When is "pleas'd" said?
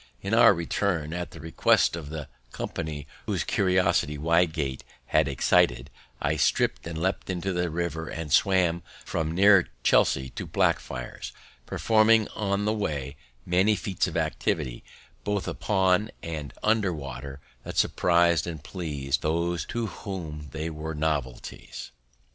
18.63-19.21